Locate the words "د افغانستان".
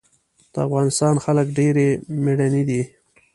0.53-1.15